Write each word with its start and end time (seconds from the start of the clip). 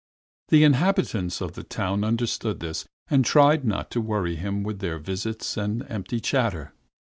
The 0.47 0.63
inhabitants 0.63 1.41
of 1.41 1.53
the 1.53 1.61
town 1.61 2.03
understood 2.03 2.59
this, 2.59 2.87
and 3.11 3.23
tried 3.23 3.63
not 3.65 3.91
to 3.91 4.01
worry 4.01 4.35
him 4.35 4.63
with 4.63 4.79
their 4.79 4.97
visits 4.97 5.57
and 5.57 5.83
empty 5.87 6.19
chatter. 6.19 6.73